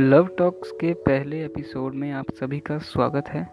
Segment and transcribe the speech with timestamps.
[0.00, 3.48] Love talks के पहले episode में आप सभी का स्वागत है।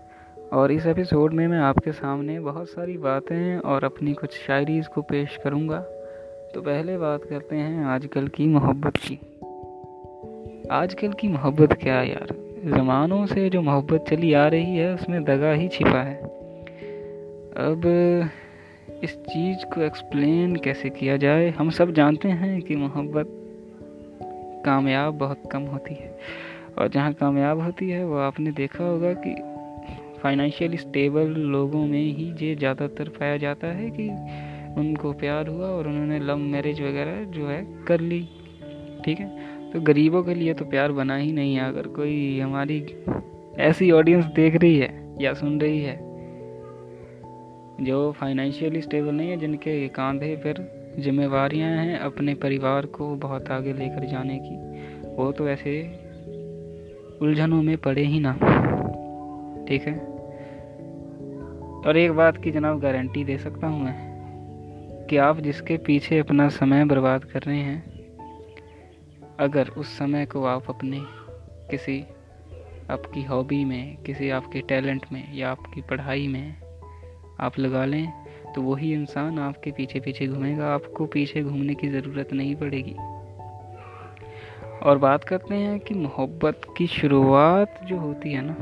[0.54, 5.02] और इस एपिसोड में मैं आपके सामने बहुत सारी बातें और अपनी कुछ शायरीज़ को
[5.02, 5.79] पेश करूँगा।
[6.54, 9.20] तो पहले बात करते हैं आजकल की मोहब्बत की।
[10.71, 12.27] आजकल की मोहब्बत क्या यार?
[12.66, 16.23] ज़मानों से जो मोहब्बत चली आ रही है, उसमें दगा ही छिपा है।
[17.57, 17.82] अब
[19.04, 21.49] इस चीज़ को एक्सप्लेन कैसे किया जाए?
[21.49, 23.43] हम सब जानते हैं कि मोहब्बत
[24.67, 26.16] कामयाब बहुत कम होती है।
[26.77, 29.35] और जहाँ कामयाब होती है, वो आपने देखा होगा कि
[30.21, 34.07] फाइनेंशियल स्टेबल लोगों में ही ये ज़्यादातर पाया जाता है कि
[34.80, 38.20] उनको प्यार हुआ और उन्होंने लव मैरिज वगैरह जो है कर ली।
[39.05, 39.71] ठीक है?
[39.71, 42.79] तो गरीबों के लिए तो प्यार बना ही नहीं है। अगर कोई हमारी
[43.59, 44.90] ऐसी ऑडियंस देख रही है
[45.21, 45.95] या सुन रही है
[47.81, 53.73] जो फाइनेंशियली स्टेबल नहीं है, जिनके कांधे पर जिम्मेवारियाँ हैं अपने परिवार को बहुत आगे
[53.73, 54.55] लेकर जाने की।
[55.15, 55.99] वो तो ऐसे
[57.21, 58.34] उलझनों में पड़े ही ना।
[59.65, 59.98] ठीक है?
[61.87, 64.07] और एक बात की जनाब गारंटी दे सकता हूँ मैं,
[65.09, 67.97] कि आप जिसके पीछे अपना समय बर्बाद कर रहे हैं,
[69.39, 71.01] अगर उस समय को आप अपने
[71.72, 72.06] किसी,
[72.89, 76.56] आपकी हॉबी में, किसी आपके टैलेंट में या आपकी पढ़ाई में
[77.39, 82.34] आप लगा लें तो वही इंसान आपके पीछे पीछे घूमेगा, आपको पीछे घूमने की ज़रूरत
[82.34, 82.95] नहीं पड़ेगी।
[84.84, 88.56] और बात करते हैं कि मोहब्बत की शुरुआत जो होती है ना,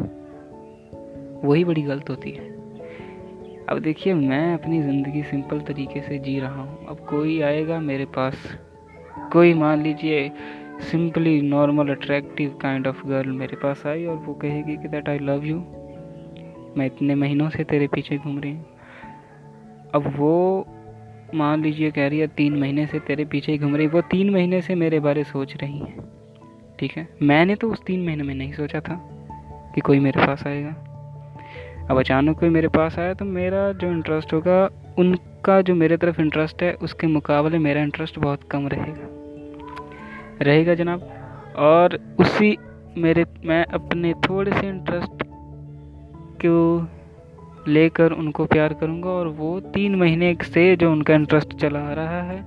[1.48, 2.54] वही बड़ी गलत होती है।
[3.70, 8.06] अब देखिए, मैं अपनी ज़िंदगी सिंपल तरीके से जी रहा हूँ। अब कोई आएगा मेरे
[8.06, 8.36] पास,
[9.34, 10.32] कोई मान लीजिए
[10.82, 15.20] simply, normal attractive kind of girl मेरे पास आई और वो कहेगी कि दैट आई
[15.20, 15.58] लव यू
[16.78, 18.75] मैं इतने महीनों से तेरे पीछे घूम रही हूँ।
[19.96, 20.68] अब वो,
[21.36, 24.30] मान लीजिए कह रही है, तीन महीने से तेरे पीछे ही घूम रही वो तीन
[24.30, 26.00] महीने से मेरे बारे सोच रही हैं।
[26.80, 27.08] ठीक है?
[27.22, 28.96] मैंने तो उस तीन महीने में नहीं सोचा था
[29.76, 30.70] कि कोई मेरे पास आएगा।
[31.90, 36.22] अब अचानक कोई मेरे पास आया तो मेरा जो इंटरेस्ट होगा, उनका जो मेरे तरफ़
[36.22, 39.08] इंटरेस्ट है, उसके मुकाबले मेरा इंटरेस्ट बहुत कम रहेगा।
[40.42, 41.10] रहेगा जनाब?
[41.58, 42.58] और उसी
[42.98, 45.24] मेरे, मैं अपने थोड़े से इंटरेस्ट
[46.46, 46.88] को
[47.68, 52.22] लेकर उनको प्यार करूँगा और वो तीन महीने से जो उनका इंटरेस्ट चला आ रहा
[52.22, 52.44] है,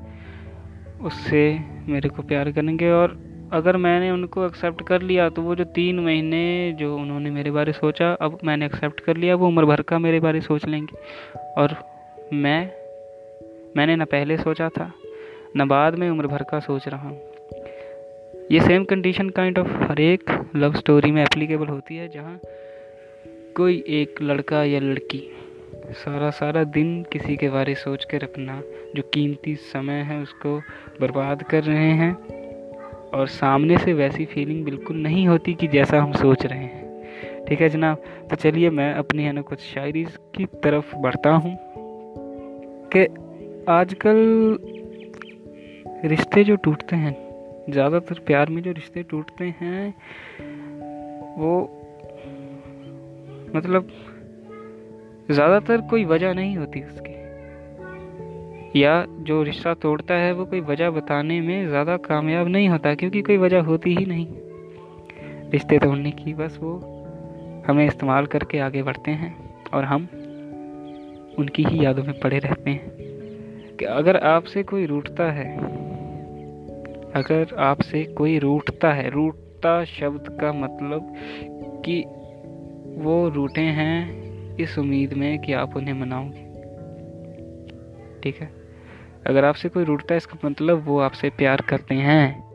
[1.02, 1.42] उससे
[1.88, 3.16] मेरे को प्यार करेंगे। और
[3.52, 7.72] अगर मैंने उनको एक्सेप्ट कर लिया तो वो जो तीन महीने जो उन्होंने मेरे बारे
[7.72, 10.96] सोचा, अब मैंने एक्सेप्ट कर लिया, वो उम्र भर का मेरे बारे सोच लेंगे।
[11.56, 11.74] और
[12.32, 12.70] मैं,
[13.76, 14.90] मैंने ना पहले सोचा था,
[15.56, 17.20] न बाद में उम्र भर का सोच रहा हूँ।
[18.52, 22.38] ये सेम कंडीशन काइंड ऑफ़ हर एक लव स्टोरी में एप्लीकेबल होती है, जहाँ
[23.58, 25.22] कोई एक लड़का या लड़की।
[25.92, 28.62] सारा सारा दिन किसी के बारे सोच कर रखना
[28.96, 30.58] जो कीमती समय है उसको
[31.00, 32.12] बर्बाद कर रहे हैं
[33.10, 37.60] और सामने से वैसी फीलिंग बिल्कुल नहीं होती कि जैसा हम सोच रहे हैं। ठीक
[37.60, 38.02] है जनाब?
[38.30, 40.04] तो चलिए मैं अपनी है ना कुछ शायरी
[40.34, 41.58] की तरफ़ बढ़ता हूँ
[42.96, 43.06] कि
[43.68, 44.58] आजकल
[46.04, 47.16] रिश्ते जो टूटते हैं,
[47.70, 49.94] ज़्यादातर प्यार में जो रिश्ते टूटते हैं,
[51.38, 51.77] वो
[53.56, 53.88] मतलब
[55.30, 57.08] ज़्यादातर कोई वजह नहीं होती उसकी।
[58.80, 63.22] या जो रिश्ता तोड़ता है, वो कोई वजह बताने में ज़्यादा कामयाब नहीं होता, क्योंकि
[63.22, 64.26] कोई वजह होती ही नहीं।
[65.50, 66.76] रिश्ते तोड़ने की बस वो
[67.68, 69.36] हमें इस्तेमाल करके आगे बढ़ते हैं,
[69.74, 70.08] और हम
[71.38, 75.56] उनकी ही यादों में पड़े रहते हैं। कि अगर आपसे कोई रूठता है,
[77.14, 81.14] अगर आपसे कोई रूठता है, रूठता शब्द का मतलब
[81.84, 82.04] कि
[82.96, 86.46] वो रूठे हैं इस उम्मीद में कि आप उन्हें मनाओगे
[88.22, 88.50] ठीक है?
[89.26, 92.48] अगर आपसे कोई रूठता है, इसका मतलब वो आपसे प्यार करते हैं।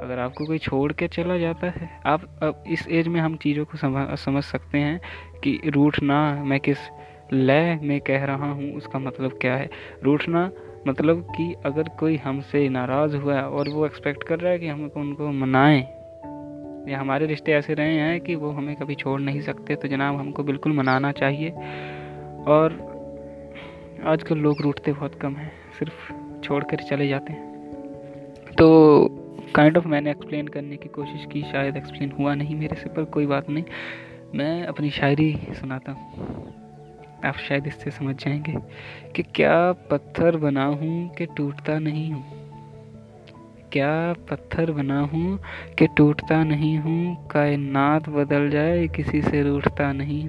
[0.00, 3.64] अगर आपको कोई छोड़ के चला जाता है, आप अब इस एज में हम चीज़ों
[3.64, 3.78] को
[4.16, 5.00] समझ सकते हैं
[5.44, 6.78] कि रूठना मैं किस
[7.32, 9.70] लय में कह रहा हूँ, उसका मतलब क्या है?
[10.02, 10.50] रूठना
[10.88, 14.68] मतलब कि अगर कोई हमसे नाराज़ हुआ है और वो एक्सपेक्ट कर रहा है कि
[14.68, 15.82] हम उनको मनाएँ
[16.88, 20.16] या हमारे रिश्ते ऐसे रहे हैं कि वो हमें कभी छोड़ नहीं सकते तो जनाब
[20.16, 21.50] हमको बिल्कुल मनाना चाहिए।
[22.46, 22.94] और
[24.06, 27.54] आजकल लोग रूठते बहुत कम हैं, सिर्फ़ छोड़ कर चले जाते हैं।
[28.58, 29.08] तो
[29.54, 33.04] काइंड ऑफ़ मैंने एक्सप्लेन करने की कोशिश की, शायद एक्सप्लेन हुआ नहीं मेरे से, पर
[33.04, 33.64] कोई बात नहीं।
[34.34, 36.24] मैं अपनी शायरी सुनाता हूँ।
[37.24, 38.54] आप शायद इससे समझ जाएँगे
[39.16, 42.43] कि क्या पत्थर बना हूँ कि टूटता नहीं हूँ।
[43.74, 45.38] क्या पत्थर बना हूँ
[45.78, 47.28] कि टूटता नहीं हूँ?
[47.28, 50.28] कायनात बदल जाए किसी से रूठता नहीं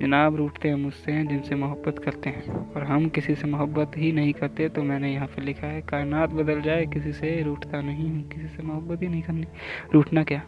[0.00, 4.12] जनाब रूठते हम उससे हैं जिनसे मोहब्बत करते हैं। और हम किसी से मोहब्बत ही
[4.12, 8.08] नहीं करते तो मैंने यहाँ पे लिखा है कायनात बदल जाए किसी से रूठता नहीं
[8.10, 9.46] हूँ, किसी से मोहब्बत ही नहीं करनी।
[9.94, 10.42] रूठना क्या?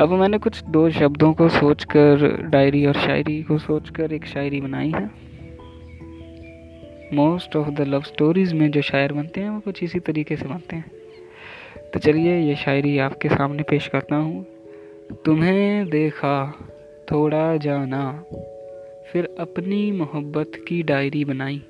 [0.00, 4.92] अब मैंने कुछ दो शब्दों को सोचकर, डायरी और शायरी को सोचकर एक शायरी बनाई
[4.96, 5.10] है।
[7.14, 10.46] Most of the love stories में जो शायर बनते हैं, वो कुछ इसी तरीके से
[10.46, 10.90] बनते हैं।
[11.94, 14.46] तो चलिए, ये शायरी आपके सामने पेश करता हूँ।
[15.24, 16.54] तुम्हें देखा,
[17.12, 18.24] थोड़ा जाना,
[19.12, 21.62] फिर अपनी मोहब्बत की डायरी बनाई।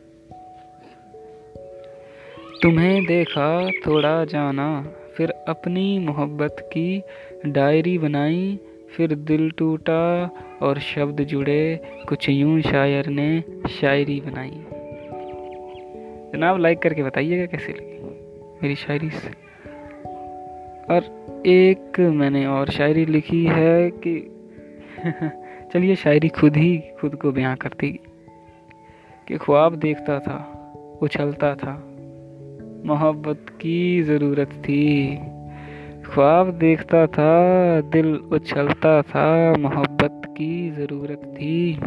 [2.63, 7.03] तुम्हें देखा, थोड़ा जाना, फिर अपनी मोहब्बत की
[7.47, 8.61] डायरी बनाई,
[8.97, 10.31] फिर दिल टूटा
[10.63, 14.65] और शब्द जुड़े, कुछ यूँ शायर ने शायरी बनाई।
[16.33, 17.97] जनाब लाइक करके बताइएगा कैसे लगी
[18.63, 19.29] मेरी शायरी से?
[20.91, 24.33] और एक मैंने और शायरी लिखी है कि
[25.73, 28.01] चलिए शायरी खुद ही, खुद को बयां करती।
[29.29, 30.53] कि ख्वाब देखता था,
[31.03, 31.75] उछलता था,
[32.85, 35.19] मोहब्बत की ज़रूरत थी।
[36.07, 41.81] ख्वाब देखता था, दिल उछलता था, मोहब्बत की ज़रूरत थी।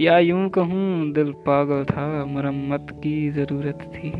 [0.00, 4.12] या यूँ कहूँ, दिल पागल था, मरम्मत की ज़रूरत थी।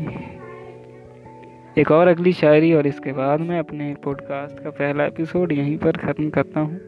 [1.81, 5.91] एक और अगली शायरी, और इसके बाद मैं अपने पॉडकास्ट का पहला एपिसोड यहीं पर
[5.91, 6.79] ख़त्म करता हूँ।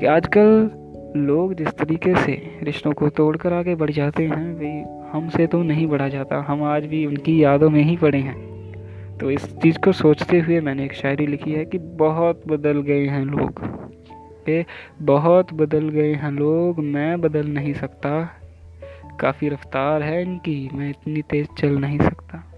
[0.00, 0.70] कि आजकल
[1.16, 5.86] लोग जिस तरीके से रिश्तों को तोड़कर आगे बढ़ जाते हैं, वे हमसे तो नहीं
[5.86, 8.49] बढ़ा जाता, हम आज भी उनकी यादों में ही पड़े हैं।
[9.20, 13.06] तो इस चीज़ को सोचते हुए मैंने एक शायरी लिखी है कि बहुत बदल गए
[13.06, 13.64] हैं लोग।
[14.46, 14.66] पे
[15.02, 18.30] बहुत बदल गए हैं लोग, मैं बदल नहीं सकता।
[19.20, 22.52] काफ़ी रफ्तार है इनकी, मैं इतनी तेज़ चल नहीं सकता।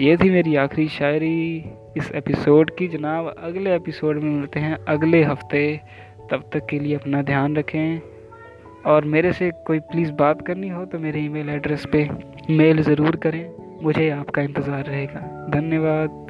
[0.00, 1.64] ये थी मेरी आखिरी शायरी
[1.96, 5.80] इस एपिसोड की। जनाब, अगले एपिसोड में मिलते हैं, अगले हफ़्ते।
[6.30, 8.00] तब तक के लिए अपना ध्यान रखें।
[8.86, 12.10] और मेरे से कोई प्लीज़ बात करनी हो तो मेरे ईमेल एड्रेस पे
[12.50, 16.25] मेल ज़रूर करें। मुझे आपका इंतज़ार रहेगा। धन्यवाद।